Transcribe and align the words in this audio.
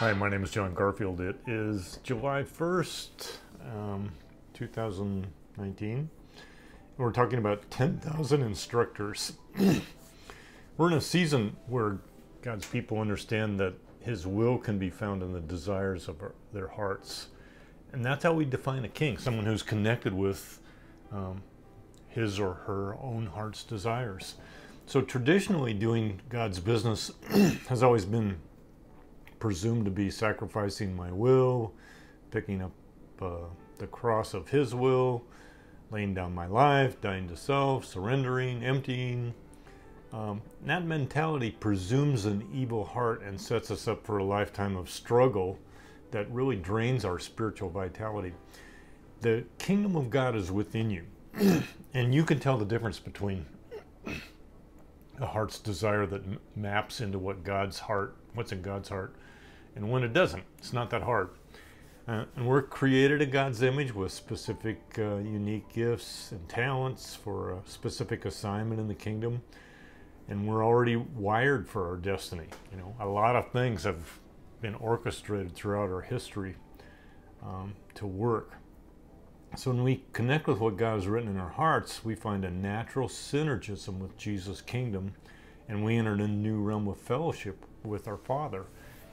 Hi, 0.00 0.12
my 0.12 0.28
name 0.28 0.44
is 0.44 0.50
John 0.50 0.74
Garfield. 0.74 1.22
It 1.22 1.36
is 1.46 2.00
July 2.02 2.42
1st, 2.42 3.38
um, 3.74 4.12
2019. 4.52 6.10
We're 6.98 7.12
talking 7.12 7.38
about 7.38 7.70
10,000 7.70 8.42
instructors. 8.42 9.32
We're 10.76 10.88
in 10.88 10.98
a 10.98 11.00
season 11.00 11.56
where 11.66 11.96
God's 12.42 12.66
people 12.66 13.00
understand 13.00 13.58
that 13.58 13.72
His 14.00 14.26
will 14.26 14.58
can 14.58 14.78
be 14.78 14.90
found 14.90 15.22
in 15.22 15.32
the 15.32 15.40
desires 15.40 16.08
of 16.08 16.20
our, 16.20 16.34
their 16.52 16.68
hearts. 16.68 17.28
And 17.94 18.04
that's 18.04 18.22
how 18.22 18.34
we 18.34 18.44
define 18.44 18.84
a 18.84 18.90
king 18.90 19.16
someone 19.16 19.46
who's 19.46 19.62
connected 19.62 20.12
with 20.12 20.60
um, 21.10 21.42
his 22.06 22.38
or 22.38 22.52
her 22.66 22.96
own 23.00 23.28
heart's 23.28 23.64
desires. 23.64 24.34
So, 24.84 25.00
traditionally, 25.00 25.72
doing 25.72 26.20
God's 26.28 26.60
business 26.60 27.12
has 27.70 27.82
always 27.82 28.04
been 28.04 28.36
presumed 29.38 29.84
to 29.84 29.90
be 29.90 30.10
sacrificing 30.10 30.94
my 30.94 31.12
will, 31.12 31.72
picking 32.30 32.62
up 32.62 32.72
uh, 33.20 33.46
the 33.78 33.86
cross 33.86 34.34
of 34.34 34.48
His 34.48 34.74
will, 34.74 35.24
laying 35.90 36.14
down 36.14 36.34
my 36.34 36.46
life, 36.46 37.00
dying 37.00 37.28
to 37.28 37.36
self, 37.36 37.84
surrendering, 37.84 38.64
emptying. 38.64 39.34
Um, 40.12 40.40
that 40.64 40.84
mentality 40.84 41.50
presumes 41.50 42.24
an 42.24 42.48
evil 42.52 42.84
heart 42.84 43.22
and 43.22 43.40
sets 43.40 43.70
us 43.70 43.86
up 43.86 44.04
for 44.04 44.18
a 44.18 44.24
lifetime 44.24 44.76
of 44.76 44.88
struggle 44.88 45.58
that 46.10 46.30
really 46.30 46.56
drains 46.56 47.04
our 47.04 47.18
spiritual 47.18 47.68
vitality. 47.68 48.32
The 49.20 49.44
kingdom 49.58 49.96
of 49.96 50.10
God 50.10 50.36
is 50.36 50.50
within 50.50 50.90
you, 50.90 51.04
and 51.94 52.14
you 52.14 52.24
can 52.24 52.38
tell 52.38 52.56
the 52.56 52.64
difference 52.64 52.98
between 52.98 53.46
a 55.20 55.26
heart's 55.26 55.58
desire 55.58 56.06
that 56.06 56.22
maps 56.56 57.00
into 57.00 57.18
what 57.18 57.44
God's 57.44 57.78
heart, 57.78 58.16
what's 58.34 58.52
in 58.52 58.62
God's 58.62 58.88
heart, 58.88 59.14
and 59.76 59.90
when 59.90 60.02
it 60.02 60.12
doesn't. 60.12 60.42
It's 60.58 60.72
not 60.72 60.90
that 60.90 61.02
hard. 61.02 61.30
Uh, 62.08 62.24
and 62.36 62.46
we're 62.46 62.62
created 62.62 63.20
in 63.20 63.30
God's 63.30 63.62
image 63.62 63.94
with 63.94 64.12
specific, 64.12 64.80
uh, 64.98 65.16
unique 65.16 65.68
gifts 65.72 66.32
and 66.32 66.48
talents 66.48 67.14
for 67.14 67.52
a 67.52 67.62
specific 67.66 68.24
assignment 68.24 68.80
in 68.80 68.88
the 68.88 68.94
kingdom. 68.94 69.42
And 70.28 70.48
we're 70.48 70.64
already 70.64 70.96
wired 70.96 71.68
for 71.68 71.88
our 71.88 71.96
destiny. 71.96 72.46
You 72.72 72.78
know, 72.78 72.96
a 72.98 73.06
lot 73.06 73.36
of 73.36 73.50
things 73.52 73.84
have 73.84 74.18
been 74.60 74.74
orchestrated 74.76 75.54
throughout 75.54 75.90
our 75.90 76.00
history 76.00 76.56
um, 77.42 77.74
to 77.94 78.06
work. 78.06 78.54
So 79.56 79.70
when 79.70 79.84
we 79.84 80.04
connect 80.12 80.46
with 80.46 80.58
what 80.58 80.76
God 80.76 80.96
has 80.96 81.06
written 81.06 81.28
in 81.30 81.38
our 81.38 81.50
hearts, 81.50 82.04
we 82.04 82.14
find 82.14 82.44
a 82.44 82.50
natural 82.50 83.08
synergism 83.08 83.98
with 83.98 84.16
Jesus' 84.16 84.60
kingdom, 84.60 85.14
and 85.68 85.84
we 85.84 85.96
enter 85.96 86.14
a 86.14 86.28
new 86.28 86.60
realm 86.60 86.88
of 86.88 86.98
fellowship 86.98 87.64
with 87.84 88.06
our 88.06 88.18
Father 88.18 88.66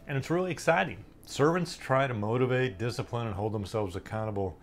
and 0.08 0.18
it's 0.18 0.30
really 0.30 0.52
exciting. 0.52 1.04
Servants 1.26 1.78
try 1.78 2.08
to 2.08 2.14
motivate, 2.14 2.78
discipline, 2.78 3.28
and 3.28 3.36
hold 3.36 3.54
themselves 3.54 3.96
accountable 3.96 4.58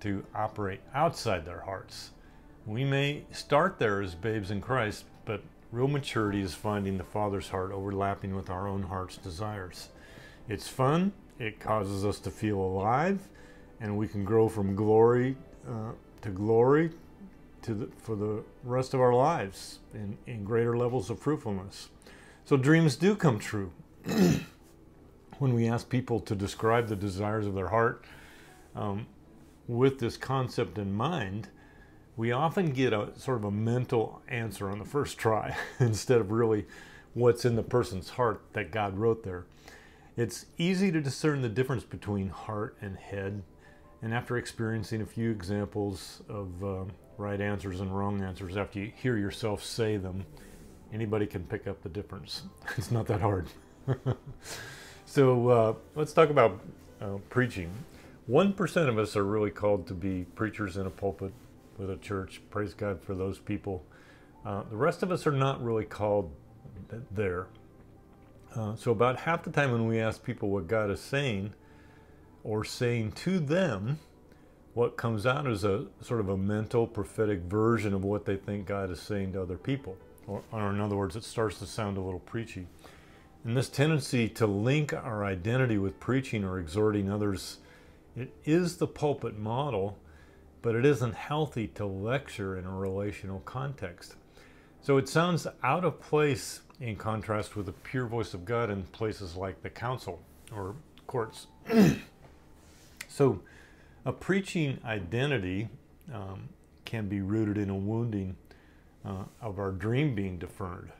to 0.00 0.24
operate 0.34 0.80
outside 0.94 1.44
their 1.44 1.60
hearts. 1.60 2.10
We 2.64 2.84
may 2.84 3.24
start 3.32 3.78
there 3.78 4.02
as 4.02 4.14
babes 4.14 4.50
in 4.50 4.60
Christ, 4.60 5.04
but 5.24 5.42
real 5.72 5.88
maturity 5.88 6.40
is 6.40 6.54
finding 6.54 6.98
the 6.98 7.04
Father's 7.04 7.48
heart 7.48 7.72
overlapping 7.72 8.34
with 8.34 8.50
our 8.50 8.68
own 8.68 8.84
heart's 8.84 9.16
desires. 9.16 9.88
It's 10.48 10.68
fun, 10.68 11.12
it 11.38 11.60
causes 11.60 12.04
us 12.04 12.18
to 12.20 12.30
feel 12.30 12.58
alive, 12.58 13.28
and 13.80 13.96
we 13.96 14.08
can 14.08 14.24
grow 14.24 14.48
from 14.48 14.74
glory 14.74 15.36
uh, 15.68 15.92
to 16.22 16.30
glory 16.30 16.90
to 17.62 17.74
the, 17.74 17.88
for 17.98 18.14
the 18.14 18.42
rest 18.62 18.94
of 18.94 19.00
our 19.00 19.12
lives 19.12 19.80
in, 19.92 20.16
in 20.26 20.44
greater 20.44 20.76
levels 20.76 21.10
of 21.10 21.18
fruitfulness. 21.18 21.88
So 22.44 22.56
dreams 22.56 22.96
do 22.96 23.16
come 23.16 23.38
true. 23.38 23.72
when 25.38 25.54
we 25.54 25.68
ask 25.68 25.88
people 25.88 26.20
to 26.20 26.34
describe 26.34 26.88
the 26.88 26.96
desires 26.96 27.46
of 27.46 27.54
their 27.54 27.68
heart 27.68 28.04
um, 28.74 29.06
with 29.68 29.98
this 29.98 30.16
concept 30.16 30.78
in 30.78 30.92
mind, 30.92 31.48
we 32.16 32.32
often 32.32 32.70
get 32.72 32.92
a 32.92 33.10
sort 33.16 33.38
of 33.38 33.44
a 33.44 33.50
mental 33.50 34.22
answer 34.28 34.70
on 34.70 34.78
the 34.78 34.84
first 34.84 35.18
try 35.18 35.54
instead 35.80 36.20
of 36.20 36.30
really 36.30 36.66
what's 37.14 37.44
in 37.44 37.56
the 37.56 37.62
person's 37.62 38.10
heart 38.10 38.42
that 38.52 38.70
God 38.70 38.98
wrote 38.98 39.22
there. 39.22 39.46
It's 40.16 40.46
easy 40.56 40.90
to 40.92 41.00
discern 41.00 41.42
the 41.42 41.48
difference 41.48 41.84
between 41.84 42.28
heart 42.30 42.76
and 42.80 42.96
head, 42.96 43.42
and 44.00 44.14
after 44.14 44.38
experiencing 44.38 45.02
a 45.02 45.06
few 45.06 45.30
examples 45.30 46.22
of 46.28 46.64
uh, 46.64 46.84
right 47.18 47.40
answers 47.40 47.80
and 47.80 47.96
wrong 47.96 48.22
answers, 48.22 48.56
after 48.56 48.78
you 48.80 48.92
hear 48.96 49.18
yourself 49.18 49.62
say 49.62 49.98
them, 49.98 50.24
anybody 50.92 51.26
can 51.26 51.44
pick 51.44 51.66
up 51.66 51.82
the 51.82 51.88
difference. 51.88 52.42
It's 52.78 52.90
not 52.90 53.06
that 53.08 53.20
hard. 53.20 53.48
So 55.08 55.48
uh, 55.48 55.74
let's 55.94 56.12
talk 56.12 56.30
about 56.30 56.60
uh, 57.00 57.18
preaching. 57.30 57.70
1% 58.28 58.88
of 58.88 58.98
us 58.98 59.16
are 59.16 59.24
really 59.24 59.52
called 59.52 59.86
to 59.86 59.94
be 59.94 60.26
preachers 60.34 60.76
in 60.76 60.84
a 60.84 60.90
pulpit 60.90 61.32
with 61.78 61.90
a 61.90 61.96
church. 61.96 62.42
Praise 62.50 62.74
God 62.74 63.00
for 63.00 63.14
those 63.14 63.38
people. 63.38 63.84
Uh, 64.44 64.64
the 64.68 64.76
rest 64.76 65.04
of 65.04 65.12
us 65.12 65.24
are 65.24 65.32
not 65.32 65.62
really 65.62 65.84
called 65.84 66.32
there. 67.12 67.46
Uh, 68.56 68.74
so, 68.74 68.90
about 68.90 69.20
half 69.20 69.44
the 69.44 69.50
time 69.50 69.70
when 69.70 69.86
we 69.86 70.00
ask 70.00 70.24
people 70.24 70.50
what 70.50 70.66
God 70.66 70.90
is 70.90 71.00
saying 71.00 71.52
or 72.42 72.64
saying 72.64 73.12
to 73.12 73.38
them, 73.38 74.00
what 74.74 74.96
comes 74.96 75.24
out 75.24 75.46
is 75.46 75.62
a 75.62 75.86
sort 76.00 76.18
of 76.18 76.28
a 76.28 76.36
mental 76.36 76.86
prophetic 76.86 77.40
version 77.42 77.94
of 77.94 78.04
what 78.04 78.24
they 78.24 78.36
think 78.36 78.66
God 78.66 78.90
is 78.90 79.00
saying 79.00 79.34
to 79.34 79.42
other 79.42 79.56
people. 79.56 79.96
Or, 80.26 80.42
or 80.50 80.70
in 80.70 80.80
other 80.80 80.96
words, 80.96 81.14
it 81.14 81.22
starts 81.22 81.60
to 81.60 81.66
sound 81.66 81.96
a 81.96 82.00
little 82.00 82.20
preachy. 82.20 82.66
And 83.46 83.56
this 83.56 83.68
tendency 83.68 84.28
to 84.30 84.44
link 84.44 84.92
our 84.92 85.24
identity 85.24 85.78
with 85.78 86.00
preaching 86.00 86.42
or 86.42 86.58
exhorting 86.58 87.08
others, 87.08 87.58
it 88.16 88.32
is 88.44 88.78
the 88.78 88.88
pulpit 88.88 89.38
model, 89.38 90.00
but 90.62 90.74
it 90.74 90.84
isn't 90.84 91.14
healthy 91.14 91.68
to 91.68 91.86
lecture 91.86 92.58
in 92.58 92.64
a 92.64 92.74
relational 92.74 93.38
context. 93.44 94.16
So 94.82 94.96
it 94.96 95.08
sounds 95.08 95.46
out 95.62 95.84
of 95.84 96.00
place 96.00 96.62
in 96.80 96.96
contrast 96.96 97.54
with 97.54 97.66
the 97.66 97.72
pure 97.72 98.06
voice 98.06 98.34
of 98.34 98.44
God 98.44 98.68
in 98.68 98.82
places 98.82 99.36
like 99.36 99.62
the 99.62 99.70
council 99.70 100.20
or 100.52 100.74
courts. 101.06 101.46
so 103.08 103.42
a 104.04 104.12
preaching 104.12 104.80
identity 104.84 105.68
um, 106.12 106.48
can 106.84 107.06
be 107.08 107.20
rooted 107.20 107.58
in 107.58 107.70
a 107.70 107.76
wounding 107.76 108.34
uh, 109.04 109.22
of 109.40 109.60
our 109.60 109.70
dream 109.70 110.16
being 110.16 110.36
deferred 110.36 110.90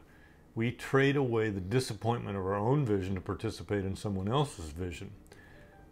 we 0.57 0.73
trade 0.73 1.17
away 1.17 1.51
the 1.51 1.61
disappointment 1.61 2.37
of 2.37 2.45
our 2.45 2.55
own 2.55 2.85
vision 2.85 3.15
to 3.15 3.21
participate 3.21 3.85
in 3.85 3.95
someone 3.95 4.27
else's 4.27 4.71
vision. 4.71 5.11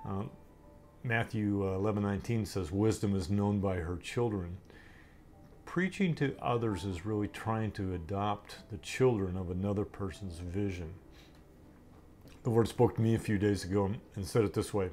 Uh, 0.08 0.24
Matthew 1.04 1.62
11:19 1.62 2.42
uh, 2.42 2.44
says, 2.46 2.72
"Wisdom 2.72 3.14
is 3.14 3.30
known 3.30 3.60
by 3.60 3.76
her 3.76 3.96
children." 3.96 4.56
Preaching 5.66 6.14
to 6.14 6.36
others 6.40 6.84
is 6.84 7.04
really 7.04 7.28
trying 7.28 7.72
to 7.72 7.94
adopt 7.94 8.58
the 8.70 8.78
children 8.78 9.36
of 9.36 9.50
another 9.50 9.84
person's 9.84 10.38
vision. 10.38 10.94
The 12.42 12.50
Lord 12.50 12.68
spoke 12.68 12.94
to 12.96 13.02
me 13.02 13.14
a 13.14 13.18
few 13.18 13.38
days 13.38 13.64
ago 13.64 13.90
and 14.16 14.26
said 14.26 14.44
it 14.44 14.54
this 14.54 14.72
way 14.72 14.90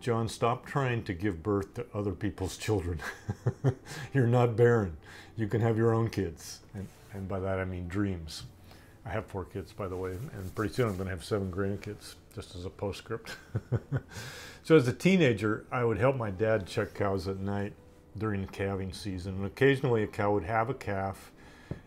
John, 0.00 0.28
stop 0.28 0.64
trying 0.64 1.02
to 1.04 1.12
give 1.12 1.42
birth 1.42 1.74
to 1.74 1.86
other 1.92 2.12
people's 2.12 2.56
children. 2.56 3.00
You're 4.14 4.26
not 4.26 4.56
barren. 4.56 4.96
You 5.36 5.46
can 5.46 5.60
have 5.60 5.76
your 5.76 5.92
own 5.92 6.08
kids. 6.08 6.60
And, 6.74 6.88
and 7.12 7.28
by 7.28 7.40
that 7.40 7.58
I 7.58 7.64
mean 7.64 7.88
dreams. 7.88 8.44
I 9.06 9.10
have 9.10 9.26
four 9.26 9.44
kids, 9.44 9.72
by 9.72 9.86
the 9.86 9.96
way, 9.96 10.12
and 10.12 10.54
pretty 10.54 10.72
soon 10.72 10.88
I'm 10.88 10.94
going 10.94 11.06
to 11.06 11.10
have 11.10 11.24
seven 11.24 11.52
grandkids, 11.52 12.14
just 12.34 12.54
as 12.54 12.64
a 12.64 12.70
postscript. 12.70 13.36
so, 14.62 14.76
as 14.76 14.88
a 14.88 14.92
teenager, 14.92 15.66
I 15.70 15.84
would 15.84 15.98
help 15.98 16.16
my 16.16 16.30
dad 16.30 16.66
check 16.66 16.94
cows 16.94 17.28
at 17.28 17.38
night 17.38 17.74
during 18.16 18.40
the 18.40 18.46
calving 18.46 18.92
season. 18.92 19.34
And 19.34 19.46
occasionally, 19.46 20.02
a 20.02 20.06
cow 20.06 20.32
would 20.32 20.44
have 20.44 20.70
a 20.70 20.74
calf, 20.74 21.32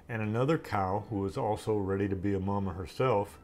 and 0.07 0.21
another 0.21 0.59
cow, 0.59 1.05
who 1.09 1.17
was 1.19 1.37
also 1.37 1.75
ready 1.75 2.07
to 2.07 2.15
be 2.15 2.35
a 2.35 2.39
mama 2.39 2.73
herself, 2.73 3.39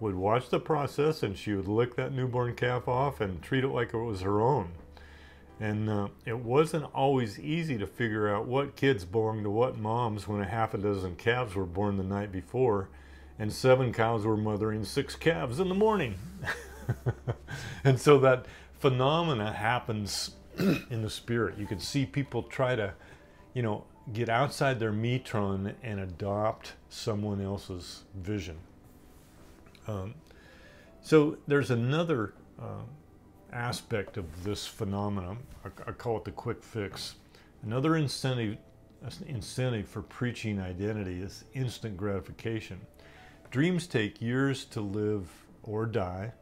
would 0.00 0.14
watch 0.14 0.48
the 0.48 0.60
process 0.60 1.22
and 1.22 1.36
she 1.36 1.52
would 1.54 1.68
lick 1.68 1.96
that 1.96 2.12
newborn 2.12 2.54
calf 2.54 2.86
off 2.86 3.20
and 3.20 3.42
treat 3.42 3.64
it 3.64 3.68
like 3.68 3.92
it 3.92 3.98
was 3.98 4.20
her 4.20 4.40
own. 4.40 4.70
And 5.60 5.90
uh, 5.90 6.08
it 6.24 6.38
wasn't 6.38 6.84
always 6.94 7.38
easy 7.40 7.76
to 7.78 7.86
figure 7.86 8.32
out 8.32 8.46
what 8.46 8.76
kids 8.76 9.04
belonged 9.04 9.42
to 9.42 9.50
what 9.50 9.76
moms 9.76 10.28
when 10.28 10.40
a 10.40 10.44
half 10.44 10.72
a 10.72 10.78
dozen 10.78 11.16
calves 11.16 11.56
were 11.56 11.66
born 11.66 11.96
the 11.96 12.04
night 12.04 12.30
before 12.30 12.88
and 13.38 13.52
seven 13.52 13.92
cows 13.92 14.24
were 14.24 14.36
mothering 14.36 14.84
six 14.84 15.14
calves 15.14 15.60
in 15.60 15.68
the 15.68 15.74
morning. 15.74 16.14
and 17.84 18.00
so 18.00 18.18
that 18.18 18.46
phenomena 18.80 19.52
happens 19.52 20.32
in 20.58 21.02
the 21.02 21.10
spirit. 21.10 21.58
You 21.58 21.66
can 21.66 21.78
see 21.78 22.04
people 22.06 22.42
try 22.42 22.76
to, 22.76 22.94
you 23.54 23.62
know, 23.62 23.84
get 24.12 24.28
outside 24.28 24.80
their 24.80 24.92
metron 24.92 25.74
and 25.82 26.00
adopt 26.00 26.72
someone 26.88 27.40
else's 27.40 28.04
vision. 28.14 28.56
Um, 29.86 30.14
so 31.00 31.38
there's 31.46 31.70
another 31.70 32.34
uh, 32.60 32.82
aspect 33.52 34.16
of 34.16 34.44
this 34.44 34.66
phenomenon. 34.66 35.38
I, 35.64 35.68
I, 35.88 35.92
call 35.92 36.18
it 36.18 36.24
the 36.24 36.30
quick 36.30 36.62
fix. 36.62 37.14
Another 37.62 37.96
incentive, 37.96 38.58
incentive 39.26 39.88
for 39.88 40.02
preaching 40.02 40.60
identity 40.60 41.20
is 41.20 41.44
instant 41.54 41.96
gratification. 41.96 42.80
Dreams 43.50 43.86
take 43.86 44.20
years 44.20 44.64
to 44.66 44.80
live 44.80 45.28
or 45.62 45.86
die, 45.86 46.32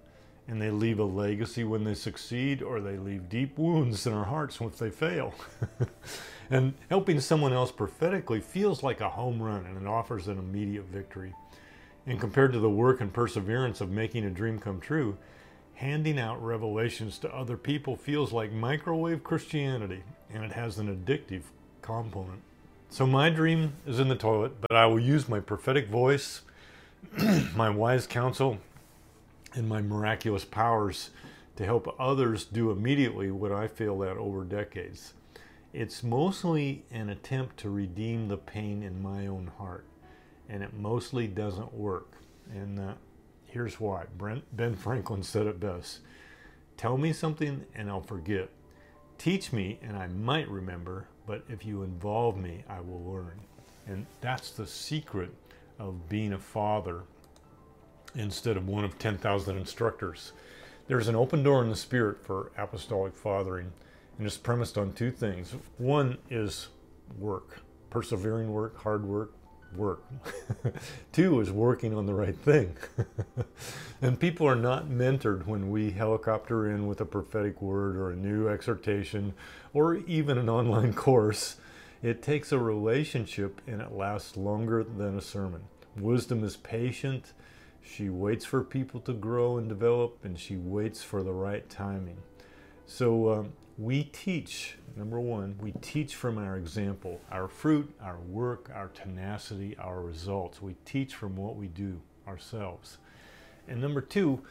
and 0.48 0.60
they 0.60 0.70
leave 0.70 0.98
a 0.98 1.04
legacy 1.04 1.64
when 1.64 1.84
they 1.84 1.94
succeed, 1.94 2.62
or 2.62 2.80
they 2.80 2.96
leave 2.96 3.28
deep 3.28 3.58
wounds 3.58 4.06
in 4.06 4.12
our 4.12 4.24
hearts 4.24 4.60
if 4.60 4.78
they 4.78 4.90
fail. 4.90 5.34
and 6.50 6.74
helping 6.90 7.20
someone 7.20 7.52
else 7.52 7.72
prophetically 7.72 8.40
feels 8.40 8.82
like 8.82 9.00
a 9.00 9.10
home 9.10 9.42
run 9.42 9.66
and 9.66 9.80
it 9.80 9.86
offers 9.86 10.28
an 10.28 10.38
immediate 10.38 10.84
victory. 10.84 11.34
And 12.06 12.20
compared 12.20 12.52
to 12.52 12.60
the 12.60 12.70
work 12.70 13.00
and 13.00 13.12
perseverance 13.12 13.80
of 13.80 13.90
making 13.90 14.24
a 14.24 14.30
dream 14.30 14.58
come 14.58 14.80
true, 14.80 15.16
handing 15.74 16.18
out 16.18 16.42
revelations 16.42 17.18
to 17.18 17.34
other 17.34 17.56
people 17.56 17.96
feels 17.96 18.32
like 18.32 18.52
microwave 18.52 19.24
Christianity 19.24 20.02
and 20.32 20.44
it 20.44 20.52
has 20.52 20.78
an 20.78 20.94
addictive 20.94 21.42
component. 21.82 22.42
So 22.88 23.06
my 23.06 23.30
dream 23.30 23.74
is 23.86 23.98
in 23.98 24.08
the 24.08 24.16
toilet, 24.16 24.60
but 24.60 24.76
I 24.76 24.86
will 24.86 25.00
use 25.00 25.28
my 25.28 25.40
prophetic 25.40 25.88
voice, 25.88 26.42
my 27.56 27.70
wise 27.70 28.06
counsel, 28.06 28.58
and 29.54 29.68
my 29.68 29.80
miraculous 29.80 30.44
powers 30.44 31.10
to 31.56 31.64
help 31.64 31.94
others 31.98 32.44
do 32.44 32.70
immediately 32.70 33.30
what 33.30 33.52
I 33.52 33.66
failed 33.68 34.02
at 34.04 34.16
over 34.16 34.44
decades. 34.44 35.14
It's 35.72 36.02
mostly 36.02 36.84
an 36.90 37.08
attempt 37.08 37.58
to 37.58 37.70
redeem 37.70 38.28
the 38.28 38.36
pain 38.36 38.82
in 38.82 39.02
my 39.02 39.26
own 39.26 39.50
heart, 39.58 39.84
and 40.48 40.62
it 40.62 40.74
mostly 40.74 41.26
doesn't 41.26 41.74
work. 41.74 42.12
And 42.52 42.78
uh, 42.78 42.92
here's 43.46 43.80
why. 43.80 44.04
Brent, 44.16 44.44
ben 44.56 44.74
Franklin 44.74 45.22
said 45.22 45.46
it 45.46 45.60
best 45.60 46.00
Tell 46.76 46.98
me 46.98 47.12
something 47.12 47.64
and 47.74 47.88
I'll 47.88 48.02
forget. 48.02 48.50
Teach 49.18 49.52
me 49.52 49.78
and 49.82 49.96
I 49.96 50.08
might 50.08 50.48
remember, 50.48 51.08
but 51.26 51.42
if 51.48 51.64
you 51.64 51.82
involve 51.82 52.36
me, 52.36 52.64
I 52.68 52.80
will 52.80 53.02
learn. 53.02 53.40
And 53.86 54.06
that's 54.20 54.50
the 54.50 54.66
secret 54.66 55.30
of 55.78 56.08
being 56.08 56.32
a 56.32 56.38
father 56.38 57.02
instead 58.14 58.56
of 58.56 58.68
one 58.68 58.84
of 58.84 58.98
10,000 58.98 59.56
instructors. 59.56 60.32
There's 60.88 61.08
an 61.08 61.16
open 61.16 61.42
door 61.42 61.62
in 61.62 61.70
the 61.70 61.76
spirit 61.76 62.24
for 62.24 62.52
apostolic 62.56 63.14
fathering, 63.14 63.72
and 64.18 64.26
it's 64.26 64.36
premised 64.36 64.78
on 64.78 64.92
two 64.92 65.10
things. 65.10 65.54
One 65.78 66.18
is 66.30 66.68
work, 67.18 67.60
persevering 67.90 68.52
work, 68.52 68.80
hard 68.82 69.04
work, 69.04 69.32
work. 69.74 70.02
Two 71.12 71.40
is 71.40 71.50
working 71.50 71.94
on 71.94 72.06
the 72.06 72.14
right 72.14 72.36
thing. 72.36 72.76
and 74.02 74.18
people 74.18 74.46
are 74.46 74.56
not 74.56 74.86
mentored 74.86 75.46
when 75.46 75.70
we 75.70 75.90
helicopter 75.90 76.70
in 76.70 76.86
with 76.86 77.00
a 77.00 77.04
prophetic 77.04 77.60
word 77.60 77.96
or 77.96 78.10
a 78.10 78.16
new 78.16 78.48
exhortation 78.48 79.34
or 79.74 79.96
even 79.96 80.38
an 80.38 80.48
online 80.48 80.92
course. 80.94 81.56
It 82.02 82.22
takes 82.22 82.52
a 82.52 82.58
relationship 82.58 83.60
and 83.66 83.80
it 83.80 83.92
lasts 83.92 84.36
longer 84.36 84.84
than 84.84 85.16
a 85.16 85.22
sermon. 85.22 85.62
Wisdom 85.96 86.44
is 86.44 86.56
patient. 86.56 87.32
She 87.82 88.10
waits 88.10 88.44
for 88.44 88.62
people 88.62 89.00
to 89.00 89.12
grow 89.12 89.58
and 89.58 89.68
develop, 89.68 90.24
and 90.24 90.38
she 90.38 90.56
waits 90.56 91.02
for 91.02 91.22
the 91.22 91.32
right 91.32 91.68
timing. 91.70 92.18
So 92.86 93.30
um, 93.30 93.52
we 93.78 94.04
teach, 94.04 94.76
number 94.96 95.20
one, 95.20 95.56
we 95.60 95.72
teach 95.80 96.14
from 96.14 96.36
our 96.36 96.56
example, 96.56 97.20
our 97.30 97.48
fruit, 97.48 97.94
our 98.02 98.18
work, 98.18 98.70
our 98.74 98.88
tenacity, 98.88 99.76
our 99.78 100.00
results. 100.00 100.60
We 100.60 100.74
teach 100.84 101.14
from 101.14 101.36
what 101.36 101.56
we 101.56 101.68
do 101.68 102.00
ourselves. 102.26 102.98
And 103.68 103.80
number 103.80 104.00
two, 104.00 104.42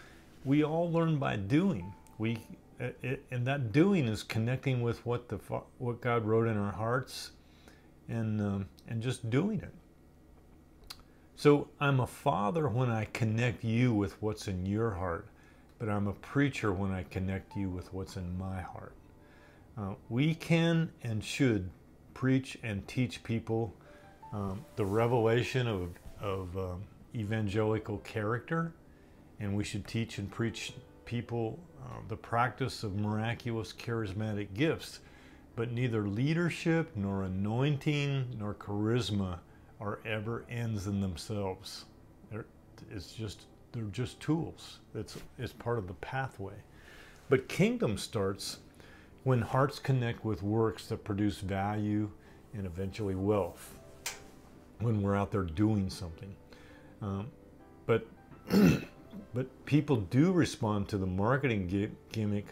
we 0.43 0.63
all 0.63 0.91
learn 0.91 1.17
by 1.17 1.35
doing. 1.35 1.93
We 2.17 2.39
it, 2.79 3.23
and 3.31 3.45
that 3.47 3.71
doing 3.71 4.05
is 4.05 4.23
connecting 4.23 4.81
with 4.81 5.05
what 5.05 5.29
the 5.29 5.37
what 5.77 6.01
God 6.01 6.25
wrote 6.25 6.47
in 6.47 6.57
our 6.57 6.71
hearts, 6.71 7.31
and 8.07 8.41
um, 8.41 8.65
and 8.87 9.01
just 9.01 9.29
doing 9.29 9.61
it. 9.61 9.73
So 11.35 11.67
I'm 11.79 11.99
a 11.99 12.07
father 12.07 12.67
when 12.69 12.89
I 12.89 13.05
connect 13.05 13.63
you 13.63 13.93
with 13.93 14.21
what's 14.21 14.47
in 14.47 14.65
your 14.65 14.91
heart, 14.91 15.27
but 15.79 15.89
I'm 15.89 16.07
a 16.07 16.13
preacher 16.13 16.71
when 16.71 16.91
I 16.91 17.03
connect 17.03 17.55
you 17.57 17.69
with 17.69 17.93
what's 17.93 18.15
in 18.15 18.37
my 18.37 18.61
heart. 18.61 18.93
Uh, 19.77 19.95
we 20.07 20.33
can 20.33 20.89
and 21.03 21.21
should 21.21 21.69
preach 22.13 22.57
and 22.63 22.87
teach 22.87 23.21
people 23.23 23.73
um, 24.31 24.63
the 24.77 24.85
revelation 24.85 25.67
of, 25.67 25.89
of 26.21 26.57
um, 26.57 26.83
evangelical 27.13 27.97
character, 27.99 28.73
and 29.39 29.55
we 29.55 29.65
should 29.65 29.85
teach 29.85 30.17
and 30.17 30.31
preach 30.31 30.71
people 31.05 31.59
uh, 31.83 31.99
the 32.07 32.17
practice 32.17 32.83
of 32.83 32.95
miraculous 32.95 33.73
charismatic 33.73 34.53
gifts. 34.53 34.99
But 35.55 35.71
neither 35.71 36.07
leadership, 36.07 36.91
nor 36.95 37.23
anointing, 37.23 38.35
nor 38.37 38.55
charisma 38.55 39.39
are 39.79 39.99
ever 40.05 40.43
ends 40.49 40.87
in 40.87 40.99
themselves. 40.99 41.85
They're, 42.29 42.45
it's 42.91 43.13
just 43.13 43.45
they're 43.71 43.83
just 43.85 44.19
tools. 44.19 44.79
It's 44.93 45.17
it's 45.37 45.53
part 45.53 45.77
of 45.77 45.87
the 45.87 45.93
pathway. 45.95 46.55
But 47.29 47.47
kingdom 47.47 47.97
starts 47.97 48.59
when 49.23 49.41
hearts 49.41 49.79
connect 49.79 50.23
with 50.23 50.43
works 50.43 50.85
that 50.87 51.03
produce 51.03 51.39
value 51.39 52.09
and 52.53 52.65
eventually 52.65 53.15
wealth, 53.15 53.75
when 54.79 55.01
we're 55.01 55.15
out 55.15 55.31
there 55.31 55.43
doing 55.43 55.89
something. 55.89 56.35
Um, 57.01 57.27
but, 57.87 58.05
but 59.33 59.65
people 59.65 59.97
do 59.97 60.31
respond 60.31 60.87
to 60.89 60.97
the 60.97 61.05
marketing 61.05 61.91
gimmick 62.11 62.47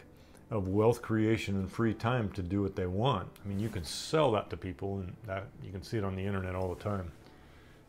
of 0.51 0.67
wealth 0.67 1.01
creation 1.01 1.55
and 1.55 1.71
free 1.71 1.93
time 1.93 2.29
to 2.31 2.43
do 2.43 2.61
what 2.61 2.75
they 2.75 2.85
want. 2.85 3.27
I 3.43 3.47
mean, 3.47 3.59
you 3.59 3.69
can 3.69 3.83
sell 3.83 4.31
that 4.33 4.49
to 4.51 4.57
people, 4.57 4.99
and 4.99 5.15
that 5.25 5.47
you 5.63 5.71
can 5.71 5.81
see 5.81 5.97
it 5.97 6.03
on 6.03 6.15
the 6.15 6.23
internet 6.23 6.55
all 6.55 6.73
the 6.73 6.83
time. 6.83 7.11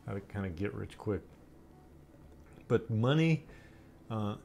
How 0.06 0.14
to 0.14 0.20
kind 0.20 0.46
of 0.46 0.56
get 0.56 0.72
rich 0.74 0.96
quick. 0.96 1.22
But 2.68 2.88
money, 2.90 3.44
uh, 4.10 4.36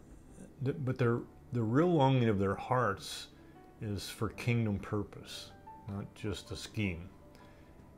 th- 0.64 0.78
but 0.84 0.98
their 0.98 1.20
the 1.54 1.62
real 1.62 1.92
longing 1.92 2.30
of 2.30 2.40
their 2.40 2.56
hearts 2.56 3.28
is 3.82 4.10
for 4.10 4.30
kingdom 4.30 4.78
purpose, 4.80 5.52
not 5.88 6.14
just 6.14 6.52
a 6.52 6.56
scheme. 6.56 7.10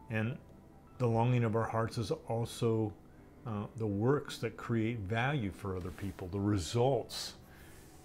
And 0.09 0.37
the 0.99 1.07
longing 1.07 1.43
of 1.43 1.55
our 1.55 1.63
hearts 1.63 1.97
is 1.97 2.11
also 2.27 2.93
uh, 3.45 3.65
the 3.77 3.87
works 3.87 4.37
that 4.39 4.57
create 4.57 4.99
value 4.99 5.51
for 5.51 5.75
other 5.75 5.91
people, 5.91 6.27
the 6.27 6.39
results. 6.39 7.33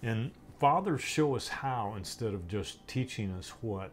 And 0.01 0.31
fathers 0.59 1.01
show 1.01 1.35
us 1.35 1.47
how 1.47 1.93
instead 1.95 2.33
of 2.33 2.47
just 2.47 2.87
teaching 2.87 3.31
us 3.31 3.49
what. 3.61 3.91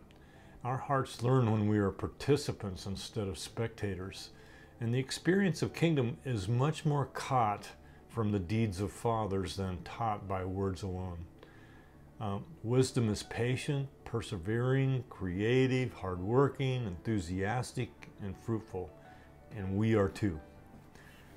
Our 0.64 0.78
hearts 0.78 1.22
learn 1.22 1.50
when 1.50 1.68
we 1.68 1.78
are 1.78 1.90
participants 1.90 2.86
instead 2.86 3.28
of 3.28 3.38
spectators. 3.38 4.30
And 4.80 4.94
the 4.94 4.98
experience 4.98 5.60
of 5.60 5.74
kingdom 5.74 6.16
is 6.24 6.48
much 6.48 6.86
more 6.86 7.06
caught 7.06 7.68
from 8.08 8.32
the 8.32 8.38
deeds 8.38 8.80
of 8.80 8.92
fathers 8.92 9.56
than 9.56 9.82
taught 9.82 10.26
by 10.26 10.44
words 10.44 10.82
alone. 10.82 11.26
Um, 12.20 12.44
wisdom 12.62 13.10
is 13.10 13.22
patient, 13.24 13.88
persevering, 14.04 15.04
creative, 15.10 15.92
hardworking, 15.92 16.86
enthusiastic, 16.86 17.90
and 18.22 18.34
fruitful, 18.38 18.88
and 19.54 19.76
we 19.76 19.94
are 19.94 20.08
too. 20.08 20.40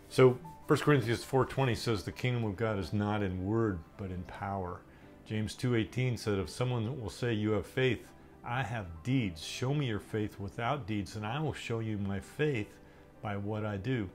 So 0.09 0.37
1 0.67 0.79
Corinthians 0.79 1.23
4:20 1.23 1.75
says 1.75 2.03
the 2.03 2.11
kingdom 2.11 2.43
of 2.43 2.55
God 2.55 2.79
is 2.79 2.93
not 2.93 3.23
in 3.23 3.45
word 3.45 3.79
but 3.97 4.11
in 4.11 4.23
power. 4.23 4.81
James 5.25 5.55
2:18 5.55 6.17
said 6.17 6.39
if 6.39 6.49
someone 6.49 6.99
will 7.01 7.09
say 7.09 7.33
you 7.33 7.51
have 7.51 7.65
faith, 7.65 8.07
I 8.43 8.63
have 8.63 9.03
deeds. 9.03 9.43
Show 9.43 9.73
me 9.73 9.87
your 9.87 9.99
faith 9.99 10.39
without 10.39 10.87
deeds 10.87 11.15
and 11.15 11.25
I 11.25 11.39
will 11.39 11.53
show 11.53 11.79
you 11.79 11.97
my 11.97 12.19
faith 12.19 12.73
by 13.21 13.37
what 13.37 13.65
I 13.65 13.77
do. 13.77 14.09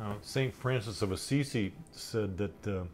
Uh, 0.00 0.14
St. 0.22 0.52
Francis 0.52 1.02
of 1.02 1.12
Assisi 1.12 1.72
said 1.92 2.36
that 2.38 2.66
uh, 2.66 2.84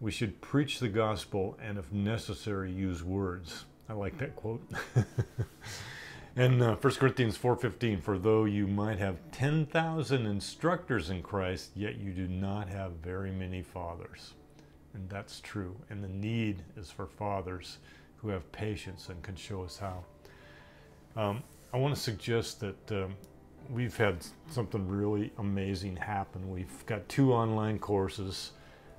we 0.00 0.10
should 0.10 0.40
preach 0.40 0.78
the 0.78 0.88
gospel 0.88 1.58
and, 1.60 1.76
if 1.76 1.92
necessary, 1.92 2.70
use 2.70 3.02
words. 3.02 3.64
I 3.88 3.94
like 3.94 4.16
that 4.18 4.36
quote. 4.36 4.62
and 6.36 6.62
uh, 6.62 6.76
1 6.76 6.94
Corinthians 6.94 7.36
4.15, 7.36 8.02
For 8.02 8.18
though 8.18 8.44
you 8.44 8.66
might 8.66 8.98
have 8.98 9.18
10,000 9.32 10.26
instructors 10.26 11.10
in 11.10 11.22
Christ, 11.22 11.70
yet 11.74 11.98
you 11.98 12.12
do 12.12 12.28
not 12.28 12.68
have 12.68 12.92
very 13.02 13.30
many 13.30 13.62
fathers. 13.62 14.34
And 14.94 15.08
that's 15.08 15.40
true. 15.40 15.76
And 15.88 16.02
the 16.02 16.08
need 16.08 16.62
is 16.76 16.90
for 16.90 17.06
fathers 17.06 17.78
who 18.16 18.28
have 18.28 18.50
patience 18.52 19.08
and 19.08 19.22
can 19.22 19.36
show 19.36 19.62
us 19.62 19.78
how. 19.78 20.04
Um, 21.16 21.42
I 21.72 21.78
want 21.78 21.94
to 21.94 22.00
suggest 22.00 22.60
that 22.60 22.92
um, 22.92 23.14
we've 23.68 23.96
had 23.96 24.24
something 24.50 24.86
really 24.88 25.32
amazing 25.38 25.96
happen. 25.96 26.50
We've 26.50 26.86
got 26.86 27.08
two 27.08 27.32
online 27.32 27.78
courses 27.78 28.52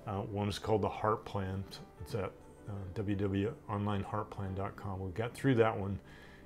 uh, 0.08 0.22
one 0.22 0.50
is 0.50 0.58
called 0.60 0.82
the 0.82 0.90
Heart 0.90 1.26
Plan. 1.26 1.64
It's 2.02 2.16
at 2.16 2.32
uh, 2.70 2.74
www.onlineheartplan.com. 2.96 5.00
We 5.00 5.12
got 5.12 5.34
through 5.34 5.56
that 5.56 5.78
one. 5.78 6.00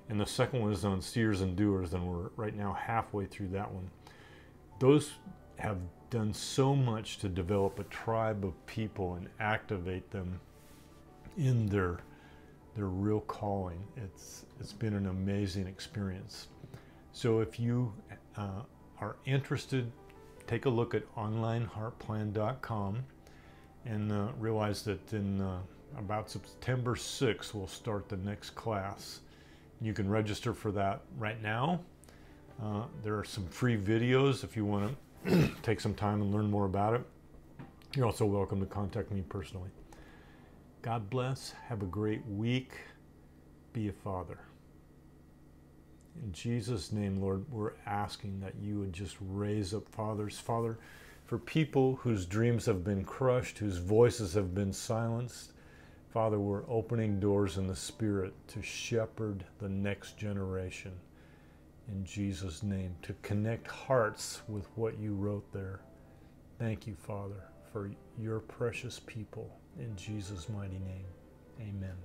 And 0.09 0.19
the 0.19 0.25
second 0.25 0.61
one 0.61 0.71
is 0.71 0.85
on 0.85 1.01
seers 1.01 1.41
and 1.41 1.55
doers, 1.55 1.93
and 1.93 2.07
we're 2.07 2.29
right 2.35 2.55
now 2.55 2.73
halfway 2.73 3.25
through 3.25 3.47
that 3.49 3.71
one. 3.71 3.89
Those 4.79 5.13
have 5.57 5.77
done 6.09 6.33
so 6.33 6.75
much 6.75 7.17
to 7.17 7.29
develop 7.29 7.79
a 7.79 7.83
tribe 7.85 8.45
of 8.45 8.65
people 8.67 9.15
and 9.15 9.27
activate 9.39 10.11
them 10.11 10.39
in 11.37 11.65
their 11.67 11.99
their 12.75 12.87
real 12.87 13.21
calling. 13.21 13.79
It's 13.97 14.45
it's 14.59 14.73
been 14.73 14.93
an 14.93 15.07
amazing 15.07 15.67
experience. 15.67 16.47
So 17.13 17.39
if 17.39 17.59
you 17.59 17.93
uh, 18.37 18.61
are 18.99 19.15
interested, 19.25 19.91
take 20.47 20.65
a 20.65 20.69
look 20.69 20.93
at 20.93 21.03
onlineheartplan.com 21.15 23.03
and 23.85 24.11
uh, 24.11 24.27
realize 24.37 24.83
that 24.83 25.13
in 25.13 25.41
uh, 25.41 25.59
about 25.97 26.29
September 26.29 26.95
6th, 26.95 27.53
we'll 27.53 27.67
start 27.67 28.09
the 28.09 28.17
next 28.17 28.51
class. 28.51 29.21
You 29.81 29.93
can 29.93 30.09
register 30.09 30.53
for 30.53 30.71
that 30.71 31.01
right 31.17 31.41
now. 31.41 31.81
Uh, 32.61 32.83
there 33.03 33.17
are 33.17 33.23
some 33.23 33.45
free 33.47 33.77
videos 33.77 34.43
if 34.43 34.55
you 34.55 34.65
want 34.65 34.97
to 35.27 35.49
take 35.61 35.79
some 35.79 35.93
time 35.93 36.21
and 36.21 36.33
learn 36.33 36.49
more 36.49 36.65
about 36.65 36.93
it. 36.93 37.01
You're 37.95 38.05
also 38.05 38.25
welcome 38.25 38.59
to 38.59 38.65
contact 38.65 39.11
me 39.11 39.23
personally. 39.27 39.69
God 40.81 41.09
bless. 41.09 41.53
Have 41.67 41.81
a 41.81 41.85
great 41.87 42.25
week. 42.27 42.73
Be 43.73 43.89
a 43.89 43.91
father. 43.91 44.39
In 46.23 46.31
Jesus' 46.31 46.91
name, 46.91 47.19
Lord, 47.21 47.43
we're 47.51 47.73
asking 47.85 48.39
that 48.39 48.53
you 48.61 48.79
would 48.79 48.93
just 48.93 49.17
raise 49.19 49.73
up 49.73 49.87
fathers. 49.89 50.39
Father, 50.39 50.77
for 51.25 51.37
people 51.37 51.95
whose 51.97 52.25
dreams 52.25 52.65
have 52.65 52.83
been 52.83 53.03
crushed, 53.03 53.57
whose 53.57 53.77
voices 53.77 54.33
have 54.33 54.53
been 54.53 54.71
silenced, 54.71 55.53
Father, 56.15 56.39
we're 56.39 56.63
opening 56.69 57.19
doors 57.19 57.57
in 57.57 57.67
the 57.67 57.75
Spirit 57.75 58.33
to 58.47 58.61
shepherd 58.61 59.43
the 59.59 59.67
next 59.67 60.17
generation. 60.17 60.93
In 61.89 62.05
Jesus' 62.05 62.63
name, 62.63 62.95
to 63.01 63.13
connect 63.21 63.67
hearts 63.67 64.41
with 64.47 64.65
what 64.75 64.97
you 64.97 65.13
wrote 65.13 65.51
there. 65.51 65.81
Thank 66.57 66.87
you, 66.87 66.95
Father, 66.95 67.43
for 67.73 67.91
your 68.17 68.39
precious 68.39 69.01
people. 69.05 69.59
In 69.77 69.93
Jesus' 69.97 70.47
mighty 70.47 70.79
name, 70.79 71.05
amen. 71.59 71.97